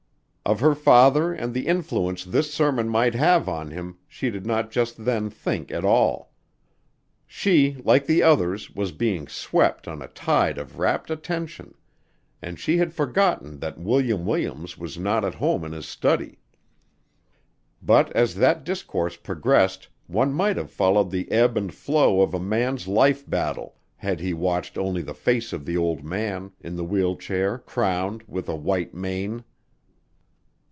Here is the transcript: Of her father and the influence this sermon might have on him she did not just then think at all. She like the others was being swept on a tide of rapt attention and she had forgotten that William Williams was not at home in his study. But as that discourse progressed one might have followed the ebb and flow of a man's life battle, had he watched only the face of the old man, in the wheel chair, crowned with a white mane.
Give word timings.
Of 0.43 0.59
her 0.59 0.75
father 0.75 1.31
and 1.33 1.53
the 1.53 1.65
influence 1.65 2.25
this 2.25 2.53
sermon 2.53 2.89
might 2.89 3.13
have 3.15 3.47
on 3.47 3.71
him 3.71 3.99
she 4.05 4.29
did 4.29 4.45
not 4.45 4.69
just 4.69 5.05
then 5.05 5.29
think 5.29 5.71
at 5.71 5.85
all. 5.85 6.33
She 7.25 7.75
like 7.85 8.05
the 8.05 8.21
others 8.21 8.69
was 8.69 8.91
being 8.91 9.29
swept 9.29 9.87
on 9.87 10.01
a 10.01 10.09
tide 10.09 10.57
of 10.57 10.77
rapt 10.77 11.09
attention 11.09 11.73
and 12.41 12.59
she 12.59 12.79
had 12.79 12.93
forgotten 12.93 13.59
that 13.59 13.79
William 13.79 14.25
Williams 14.25 14.77
was 14.77 14.97
not 14.97 15.23
at 15.23 15.35
home 15.35 15.63
in 15.63 15.71
his 15.71 15.87
study. 15.87 16.37
But 17.81 18.11
as 18.11 18.35
that 18.35 18.65
discourse 18.65 19.15
progressed 19.15 19.87
one 20.07 20.33
might 20.33 20.57
have 20.57 20.71
followed 20.71 21.11
the 21.11 21.31
ebb 21.31 21.55
and 21.55 21.73
flow 21.73 22.19
of 22.19 22.33
a 22.33 22.41
man's 22.41 22.89
life 22.89 23.29
battle, 23.29 23.77
had 23.95 24.19
he 24.19 24.33
watched 24.33 24.77
only 24.77 25.01
the 25.01 25.13
face 25.15 25.53
of 25.53 25.63
the 25.65 25.77
old 25.77 26.03
man, 26.03 26.51
in 26.59 26.75
the 26.75 26.83
wheel 26.83 27.15
chair, 27.15 27.57
crowned 27.57 28.23
with 28.27 28.49
a 28.49 28.55
white 28.55 28.93
mane. 28.93 29.45